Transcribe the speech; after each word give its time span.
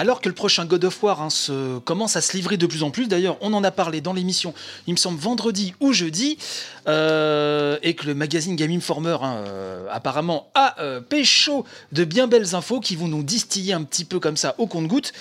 Alors 0.00 0.20
que 0.20 0.28
le 0.28 0.34
prochain 0.34 0.64
God 0.64 0.84
of 0.84 1.02
War 1.02 1.20
hein, 1.20 1.28
se, 1.28 1.80
commence 1.80 2.14
à 2.14 2.20
se 2.20 2.32
livrer 2.36 2.56
de 2.56 2.66
plus 2.66 2.84
en 2.84 2.90
plus, 2.92 3.08
d'ailleurs 3.08 3.36
on 3.40 3.52
en 3.52 3.64
a 3.64 3.72
parlé 3.72 4.00
dans 4.00 4.12
l'émission, 4.12 4.54
il 4.86 4.92
me 4.92 4.96
semble 4.96 5.18
vendredi 5.18 5.74
ou 5.80 5.92
jeudi, 5.92 6.38
euh, 6.86 7.78
et 7.82 7.94
que 7.94 8.06
le 8.06 8.14
magazine 8.14 8.54
Game 8.54 8.70
Informer 8.70 9.16
hein, 9.20 9.42
euh, 9.48 9.88
apparemment 9.90 10.50
a 10.54 10.80
euh, 10.80 11.00
pécho 11.00 11.64
de 11.90 12.04
bien 12.04 12.28
belles 12.28 12.54
infos 12.54 12.78
qui 12.78 12.94
vont 12.94 13.08
nous 13.08 13.24
distiller 13.24 13.72
un 13.72 13.82
petit 13.82 14.04
peu 14.04 14.20
comme 14.20 14.36
ça 14.36 14.54
au 14.58 14.68
compte-goutte, 14.68 15.12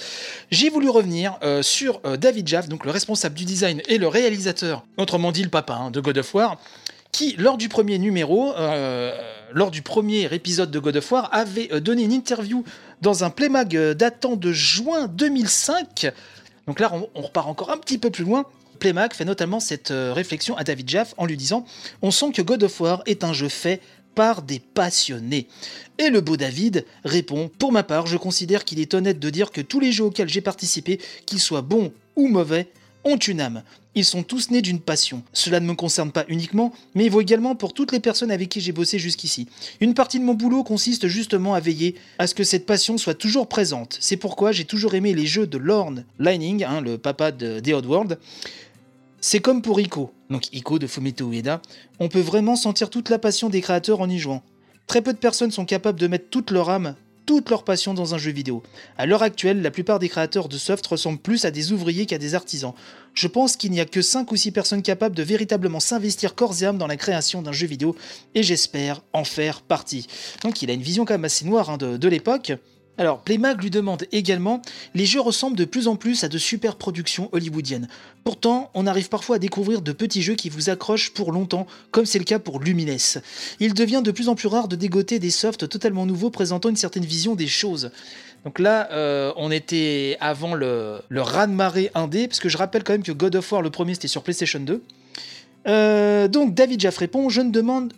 j'ai 0.51 0.69
voulu 0.69 0.89
revenir 0.89 1.39
sur 1.61 1.99
David 2.17 2.47
Jaff, 2.47 2.69
donc 2.69 2.85
le 2.85 2.91
responsable 2.91 3.33
du 3.33 3.45
design 3.45 3.81
et 3.87 3.97
le 3.97 4.07
réalisateur, 4.07 4.83
autrement 4.97 5.31
dit 5.31 5.41
le 5.41 5.49
papa 5.49 5.73
hein, 5.73 5.91
de 5.91 5.99
God 5.99 6.19
of 6.19 6.35
War, 6.35 6.57
qui, 7.11 7.35
lors 7.39 7.57
du 7.57 7.67
premier 7.67 7.97
numéro, 7.97 8.53
lors 9.53 9.71
du 9.71 9.81
premier 9.81 10.33
épisode 10.33 10.71
de 10.71 10.79
God 10.79 10.97
of 10.97 11.11
War, 11.11 11.29
avait 11.31 11.67
donné 11.81 12.03
une 12.03 12.13
interview 12.13 12.63
dans 13.01 13.23
un 13.23 13.29
Playmag 13.29 13.75
euh, 13.75 13.93
datant 13.93 14.35
de 14.35 14.51
juin 14.51 15.07
2005. 15.07 16.11
Donc 16.67 16.79
là, 16.79 16.91
on, 17.15 17.21
repart 17.21 17.47
encore 17.47 17.71
un 17.71 17.77
petit 17.77 17.97
peu 17.97 18.09
plus 18.09 18.23
loin. 18.23 18.45
Playmag 18.79 19.13
fait 19.13 19.25
notamment 19.25 19.59
cette 19.59 19.91
euh, 19.91 20.13
réflexion 20.13 20.55
à 20.57 20.63
David 20.63 20.89
Jaff 20.89 21.13
en 21.17 21.25
lui 21.25 21.37
disant 21.37 21.65
On 22.01 22.11
sent 22.11 22.31
que 22.31 22.41
God 22.41 22.63
of 22.63 22.79
War 22.79 23.01
est 23.05 23.23
un 23.23 23.33
jeu 23.33 23.49
fait 23.49 23.81
par 24.15 24.41
des 24.41 24.59
passionnés. 24.59 25.47
Et 25.99 26.09
le 26.09 26.21
beau 26.21 26.37
David 26.37 26.85
répond 27.05 27.49
Pour 27.59 27.71
ma 27.71 27.83
part, 27.83 28.07
je 28.07 28.17
considère 28.17 28.65
qu'il 28.65 28.79
est 28.79 28.93
honnête 28.93 29.19
de 29.19 29.29
dire 29.29 29.51
que 29.51 29.61
tous 29.61 29.79
les 29.79 29.91
jeux 29.91 30.05
auxquels 30.05 30.29
j'ai 30.29 30.41
participé, 30.41 30.99
qu'ils 31.25 31.39
soient 31.39 31.61
bons 31.61 31.93
ou 32.15 32.27
mauvais, 32.27 32.67
ont 33.07 33.17
une 33.17 33.41
âme. 33.41 33.63
Ils 33.95 34.05
sont 34.05 34.21
tous 34.21 34.51
nés 34.51 34.61
d'une 34.61 34.79
passion. 34.79 35.23
Cela 35.33 35.59
ne 35.59 35.65
me 35.65 35.73
concerne 35.73 36.11
pas 36.11 36.25
uniquement, 36.27 36.71
mais 36.93 37.05
il 37.05 37.11
vaut 37.11 37.21
également 37.21 37.55
pour 37.55 37.73
toutes 37.73 37.91
les 37.91 37.99
personnes 37.99 38.29
avec 38.29 38.49
qui 38.49 38.61
j'ai 38.61 38.71
bossé 38.71 38.99
jusqu'ici. 38.99 39.47
Une 39.79 39.93
partie 39.93 40.19
de 40.19 40.23
mon 40.23 40.35
boulot 40.35 40.63
consiste 40.63 41.07
justement 41.07 41.55
à 41.55 41.59
veiller 41.59 41.95
à 42.19 42.27
ce 42.27 42.35
que 42.35 42.43
cette 42.43 42.65
passion 42.65 42.97
soit 42.97 43.15
toujours 43.15 43.47
présente. 43.47 43.97
C'est 43.99 44.17
pourquoi 44.17 44.51
j'ai 44.51 44.65
toujours 44.65 44.93
aimé 44.93 45.13
les 45.13 45.25
jeux 45.25 45.47
de 45.47 45.57
Lorne 45.57 46.05
Lining, 46.19 46.63
hein, 46.63 46.81
le 46.81 46.97
papa 46.97 47.31
de 47.31 47.59
The 47.59 47.85
World. 47.85 48.19
C'est 49.19 49.39
comme 49.39 49.63
pour 49.63 49.79
Ico, 49.79 50.11
donc 50.29 50.53
Ico 50.53 50.77
de 50.77 50.85
Fumito 50.85 51.31
Ueda, 51.31 51.61
on 51.99 52.07
peut 52.07 52.19
vraiment 52.19 52.55
sentir 52.55 52.91
toute 52.91 53.09
la 53.09 53.17
passion 53.17 53.49
des 53.49 53.61
créateurs 53.61 53.99
en 53.99 54.09
y 54.09 54.19
jouant. 54.19 54.43
Très 54.85 55.01
peu 55.01 55.11
de 55.11 55.17
personnes 55.17 55.51
sont 55.51 55.65
capables 55.65 55.99
de 55.99 56.07
mettre 56.07 56.29
toute 56.29 56.51
leur 56.51 56.69
âme 56.69 56.95
toute 57.27 57.51
leur 57.51 57.63
passion 57.63 57.93
dans 57.93 58.15
un 58.15 58.17
jeu 58.17 58.31
vidéo. 58.31 58.63
À 58.97 59.05
l'heure 59.05 59.21
actuelle, 59.21 59.61
la 59.61 59.69
plupart 59.69 59.99
des 59.99 60.09
créateurs 60.09 60.47
de 60.47 60.57
soft 60.57 60.87
ressemblent 60.87 61.19
plus 61.19 61.45
à 61.45 61.51
des 61.51 61.73
ouvriers 61.73 62.07
qu'à 62.07 62.17
des 62.17 62.33
artisans. 62.33 62.73
Je 63.13 63.27
pense 63.27 63.57
qu'il 63.57 63.71
n'y 63.71 63.81
a 63.81 63.85
que 63.85 64.01
5 64.01 64.31
ou 64.31 64.35
6 64.37 64.51
personnes 64.51 64.81
capables 64.81 65.15
de 65.15 65.23
véritablement 65.23 65.81
s'investir 65.81 66.33
corps 66.33 66.55
et 66.63 66.65
âme 66.65 66.77
dans 66.77 66.87
la 66.87 66.95
création 66.95 67.41
d'un 67.41 67.51
jeu 67.51 67.67
vidéo, 67.67 67.95
et 68.33 68.43
j'espère 68.43 69.01
en 69.11 69.25
faire 69.25 69.61
partie. 69.61 70.07
Donc 70.41 70.61
il 70.61 70.71
a 70.71 70.73
une 70.73 70.81
vision 70.81 71.03
quand 71.03 71.15
même 71.15 71.25
assez 71.25 71.45
noire 71.45 71.69
hein, 71.69 71.77
de 71.77 72.07
l'époque. 72.07 72.53
Alors, 72.97 73.19
Playmag 73.19 73.61
lui 73.61 73.69
demande 73.69 74.05
également 74.11 74.61
Les 74.95 75.05
jeux 75.05 75.21
ressemblent 75.21 75.55
de 75.55 75.65
plus 75.65 75.87
en 75.87 75.95
plus 75.95 76.23
à 76.23 76.29
de 76.29 76.37
super 76.37 76.75
productions 76.75 77.29
hollywoodiennes. 77.31 77.87
Pourtant, 78.23 78.71
on 78.73 78.87
arrive 78.87 79.09
parfois 79.09 79.35
à 79.35 79.39
découvrir 79.39 79.81
de 79.81 79.91
petits 79.91 80.21
jeux 80.21 80.35
qui 80.35 80.49
vous 80.49 80.69
accrochent 80.69 81.13
pour 81.13 81.31
longtemps, 81.31 81.67
comme 81.91 82.05
c'est 82.05 82.19
le 82.19 82.25
cas 82.25 82.39
pour 82.39 82.59
Lumines. 82.59 82.97
Il 83.59 83.73
devient 83.73 84.01
de 84.03 84.11
plus 84.11 84.29
en 84.29 84.35
plus 84.35 84.47
rare 84.47 84.67
de 84.67 84.75
dégoter 84.75 85.19
des 85.19 85.29
softs 85.29 85.69
totalement 85.69 86.05
nouveaux 86.05 86.29
présentant 86.29 86.69
une 86.69 86.75
certaine 86.75 87.05
vision 87.05 87.35
des 87.35 87.47
choses. 87.47 87.91
Donc 88.45 88.59
là, 88.59 88.89
euh, 88.91 89.33
on 89.35 89.51
était 89.51 90.17
avant 90.19 90.55
le, 90.55 91.01
le 91.09 91.21
raz-de-marée 91.21 91.91
indé, 91.93 92.27
parce 92.27 92.39
que 92.39 92.49
je 92.49 92.57
rappelle 92.57 92.83
quand 92.83 92.93
même 92.93 93.03
que 93.03 93.11
God 93.11 93.35
of 93.35 93.51
War, 93.51 93.61
le 93.61 93.69
premier, 93.69 93.93
c'était 93.93 94.07
sur 94.07 94.23
PlayStation 94.23 94.59
2. 94.59 94.81
Euh, 95.67 96.27
donc 96.27 96.53
David 96.53 96.79
Jaff 96.79 96.97
répond 96.97 97.29
je, 97.29 97.41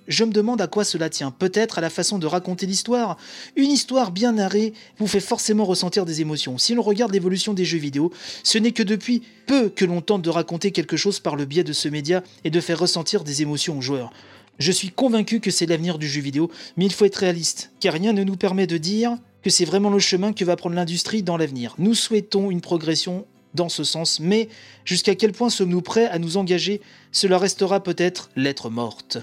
je 0.08 0.23
me 0.23 0.31
demande 0.31 0.62
à 0.62 0.67
quoi 0.67 0.84
cela 0.84 1.09
tient. 1.09 1.31
Peut-être 1.31 1.78
à 1.78 1.81
la 1.81 1.89
façon 1.89 2.17
de 2.17 2.26
raconter 2.26 2.66
l'histoire. 2.66 3.17
Une 3.56 3.70
histoire 3.72 4.11
bien 4.11 4.34
narrée 4.34 4.73
vous 4.98 5.08
fait 5.08 5.20
forcément 5.20 5.66
ressentir 5.66 6.05
des 6.05 6.21
émotions. 6.21 6.58
Si 6.58 6.73
l'on 6.73 6.82
regarde 6.82 7.14
l'évolution 7.14 7.54
des 7.54 7.66
jeux 7.66 7.77
vidéo, 7.77 8.11
ce 8.43 8.58
n'est 8.58 8.71
que 8.71 8.83
depuis 8.83 9.21
peu 9.45 9.70
que 9.70 9.86
l'on 9.86 10.02
tente 10.02 10.21
de 10.21 10.30
raconter 10.30 10.71
quelque 10.71 10.98
chose 10.98 11.20
par 11.20 11.36
le 11.36 11.45
biais 11.45 11.64
de 11.64 11.73
ce 11.73 11.89
média 11.89 12.23
et 12.43 12.49
de 12.49 12.61
faire 12.61 12.80
ressentir 12.80 13.23
des 13.23 13.42
émotions 13.42 13.77
aux 13.77 13.82
joueurs. 13.82 14.11
Je 14.58 14.72
suis 14.72 14.89
convaincu 14.89 15.39
que 15.39 15.52
c'est 15.52 15.66
l'avenir 15.66 15.98
du 15.98 16.08
jeu 16.08 16.22
vidéo, 16.22 16.52
mais 16.76 16.86
il 16.86 16.92
faut 16.92 17.05
être 17.05 17.16
réaliste, 17.16 17.72
car 17.80 17.93
rien 17.93 18.11
ne 18.11 18.26
nous 18.26 18.36
permet 18.36 18.67
de 18.67 18.77
dire 18.77 19.17
que 19.42 19.49
c'est 19.49 19.64
vraiment 19.64 19.89
le 19.89 19.99
chemin 19.99 20.33
que 20.33 20.43
va 20.43 20.58
prendre 20.58 20.76
l'industrie 20.76 21.23
dans 21.23 21.38
l'avenir. 21.38 21.76
Nous 21.77 21.93
souhaitons 21.93 22.52
une 22.52 22.60
progression 22.60 23.26
dans 23.54 23.70
ce 23.70 23.83
sens, 23.83 24.20
mais 24.20 24.49
jusqu'à 24.86 25.15
quel 25.15 25.32
point 25.32 25.49
sommes-nous 25.49 25.82
prêts 25.82 26.08
à 26.08 26.20
nous 26.20 26.37
engager? 26.37 26.82
Cela 27.11 27.37
restera 27.37 27.82
peut-être 27.82 28.30
lettre 28.36 28.70
morte. 28.70 29.17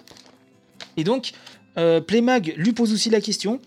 Et 0.97 1.05
donc, 1.05 1.33
euh, 1.79 2.01
Playmag 2.01 2.55
lui 2.57 2.73
pose 2.73 2.93
aussi 2.93 3.11
la 3.11 3.21
question 3.21 3.61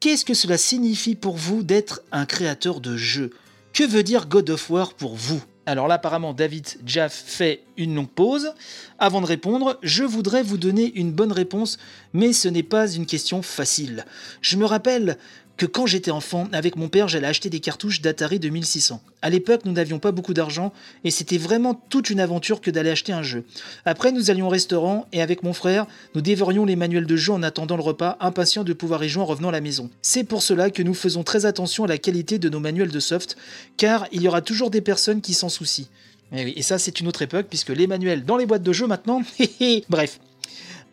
Qu'est-ce 0.00 0.24
que 0.24 0.34
cela 0.34 0.58
signifie 0.58 1.16
pour 1.16 1.36
vous 1.36 1.62
d'être 1.62 2.02
un 2.12 2.24
créateur 2.24 2.80
de 2.80 2.96
jeux 2.96 3.30
Que 3.72 3.84
veut 3.84 4.04
dire 4.04 4.28
God 4.28 4.50
of 4.50 4.70
War 4.70 4.94
pour 4.94 5.16
vous? 5.16 5.42
Alors 5.66 5.86
là, 5.86 5.96
apparemment, 5.96 6.32
David 6.32 6.66
Jaff 6.86 7.12
fait 7.12 7.62
une 7.76 7.94
longue 7.94 8.08
pause. 8.08 8.54
Avant 8.98 9.20
de 9.20 9.26
répondre, 9.26 9.78
je 9.82 10.02
voudrais 10.02 10.42
vous 10.42 10.56
donner 10.56 10.92
une 10.94 11.12
bonne 11.12 11.30
réponse, 11.32 11.78
mais 12.14 12.32
ce 12.32 12.48
n'est 12.48 12.62
pas 12.62 12.90
une 12.90 13.04
question 13.04 13.42
facile. 13.42 14.06
Je 14.40 14.56
me 14.56 14.64
rappelle 14.64 15.18
que 15.58 15.66
quand 15.66 15.86
j'étais 15.86 16.12
enfant, 16.12 16.48
avec 16.52 16.76
mon 16.76 16.88
père, 16.88 17.08
j'allais 17.08 17.26
acheter 17.26 17.50
des 17.50 17.58
cartouches 17.58 18.00
d'Atari 18.00 18.38
2600. 18.38 19.02
À 19.22 19.28
l'époque, 19.28 19.62
nous 19.64 19.72
n'avions 19.72 19.98
pas 19.98 20.12
beaucoup 20.12 20.32
d'argent 20.32 20.72
et 21.02 21.10
c'était 21.10 21.36
vraiment 21.36 21.74
toute 21.74 22.10
une 22.10 22.20
aventure 22.20 22.60
que 22.60 22.70
d'aller 22.70 22.90
acheter 22.90 23.12
un 23.12 23.24
jeu. 23.24 23.44
Après, 23.84 24.12
nous 24.12 24.30
allions 24.30 24.46
au 24.46 24.50
restaurant 24.50 25.06
et 25.12 25.20
avec 25.20 25.42
mon 25.42 25.52
frère, 25.52 25.86
nous 26.14 26.20
dévorions 26.20 26.64
les 26.64 26.76
manuels 26.76 27.06
de 27.06 27.16
jeu 27.16 27.32
en 27.32 27.42
attendant 27.42 27.76
le 27.76 27.82
repas, 27.82 28.16
impatients 28.20 28.62
de 28.62 28.72
pouvoir 28.72 29.02
y 29.02 29.08
jouer 29.08 29.22
en 29.22 29.26
revenant 29.26 29.48
à 29.48 29.52
la 29.52 29.60
maison. 29.60 29.90
C'est 30.00 30.24
pour 30.24 30.42
cela 30.42 30.70
que 30.70 30.82
nous 30.84 30.94
faisons 30.94 31.24
très 31.24 31.44
attention 31.44 31.84
à 31.84 31.88
la 31.88 31.98
qualité 31.98 32.38
de 32.38 32.48
nos 32.48 32.60
manuels 32.60 32.92
de 32.92 33.00
soft, 33.00 33.36
car 33.76 34.06
il 34.12 34.22
y 34.22 34.28
aura 34.28 34.40
toujours 34.40 34.70
des 34.70 34.80
personnes 34.80 35.20
qui 35.20 35.34
s'en 35.34 35.48
soucient. 35.48 35.86
Et, 36.32 36.60
et 36.60 36.62
ça, 36.62 36.78
c'est 36.78 37.00
une 37.00 37.08
autre 37.08 37.22
époque, 37.22 37.46
puisque 37.48 37.70
les 37.70 37.88
manuels 37.88 38.24
dans 38.24 38.36
les 38.36 38.46
boîtes 38.46 38.62
de 38.62 38.72
jeu 38.72 38.86
maintenant, 38.86 39.22
bref. 39.88 40.20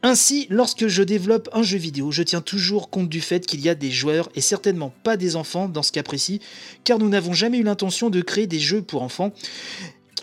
Ainsi, 0.08 0.46
lorsque 0.52 0.86
je 0.86 1.02
développe 1.02 1.50
un 1.52 1.64
jeu 1.64 1.80
vidéo, 1.80 2.12
je 2.12 2.22
tiens 2.22 2.40
toujours 2.40 2.92
compte 2.92 3.10
du 3.10 3.22
fait 3.22 3.48
qu'il 3.48 3.62
y 3.62 3.70
a 3.70 3.74
des 3.74 3.90
joueurs, 3.90 4.30
et 4.36 4.40
certainement 4.40 4.94
pas 5.04 5.18
des 5.18 5.36
enfants 5.36 5.68
dans 5.68 5.82
ce 5.82 5.92
cas 5.92 6.04
précis, 6.04 6.42
car 6.84 7.00
nous 7.00 7.10
n'avons 7.10 7.34
jamais 7.34 7.58
eu 7.58 7.64
l'intention 7.64 8.12
de 8.12 8.22
créer 8.22 8.46
des 8.46 8.60
jeux 8.60 8.84
pour 8.84 9.02
enfants, 9.02 9.34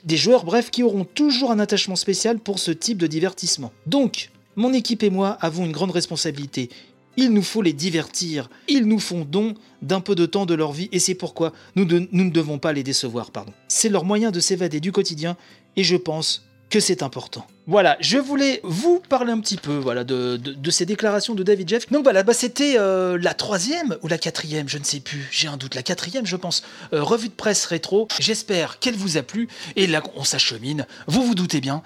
des 0.05 0.17
joueurs 0.17 0.45
bref 0.45 0.71
qui 0.71 0.85
auront 0.85 1.05
toujours 1.05 1.51
un 1.51 1.59
attachement 1.59 1.97
spécial 1.97 2.39
pour 2.39 2.61
ce 2.61 2.71
type 2.71 2.97
de 2.97 3.09
divertissement. 3.09 3.73
Donc, 3.87 4.31
mon 4.55 4.73
équipe 4.73 5.03
et 5.03 5.11
moi 5.11 5.37
avons 5.41 5.65
une 5.65 5.73
grande 5.73 5.91
responsabilité. 5.91 6.71
Il 7.17 7.31
nous 7.31 7.43
faut 7.43 7.61
les 7.61 7.73
divertir. 7.73 8.51
Ils 8.69 8.87
nous 8.87 9.01
font 9.01 9.27
don 9.29 9.55
d'un 9.83 10.01
peu 10.01 10.15
de 10.15 10.27
temps 10.27 10.47
de 10.47 10.55
leur 10.55 10.71
vie 10.71 10.91
et 10.93 11.01
c'est 11.01 11.17
pourquoi 11.17 11.53
nous, 11.75 11.87
ne 11.87 12.31
devons 12.31 12.61
pas 12.61 12.73
les 12.73 12.85
décevoir. 12.85 13.33
C'est 13.67 13.89
leur 13.89 14.05
moyen 14.05 14.31
de 14.31 14.39
s'évader 14.39 14.79
du 14.79 14.93
quotidien 14.93 15.37
et 15.75 15.83
je 15.83 15.97
pense 15.97 16.45
que 16.73 16.81
c'est 16.81 17.03
important. 17.03 17.47
Voilà, 17.67 17.99
je 18.01 18.17
voulais 18.17 18.61
vous 18.65 19.01
parler 19.07 19.31
un 19.31 19.41
petit 19.41 19.59
peu 19.59 19.77
voilà, 19.77 20.05
de, 20.05 20.41
ces 20.71 20.87
déclarations 20.87 21.35
de 21.35 21.43
David 21.43 21.69
Jeff. 21.69 21.93
Donc 21.93 22.03
voilà, 22.03 22.23
bah, 22.23 22.33
c'était 22.33 22.77
euh, 22.79 23.19
la 23.21 23.35
troisième 23.35 23.99
ou 24.03 24.09
la 24.09 24.17
quatrième, 24.17 24.71
je 24.71 24.79
ne 24.79 24.85
sais 24.85 25.01
plus, 25.01 25.29
j'ai 25.31 25.49
un 25.49 25.59
doute, 25.59 25.75
la 25.75 25.83
quatrième 25.83 26.25
je 26.25 26.35
pense, 26.35 26.63
euh, 26.95 27.03
revue 27.03 27.29
de 27.29 27.35
presse 27.35 27.67
rétro. 27.67 28.09
J'espère 28.19 28.79
qu'elle 28.79 28.97
vous 28.97 29.19
a 29.19 29.23
plu 29.23 29.49
et 29.77 29.87
là 29.87 30.03
on 30.17 30.25
s'achemine, 30.25 30.87
vous 31.07 31.23
vous 31.23 31.35
doutez 31.35 31.61
bien, 31.61 31.83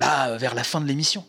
bah, 0.00 0.38
vers 0.38 0.54
la 0.54 0.64
fin 0.64 0.80
de 0.80 0.86
l'émission. 0.86 1.26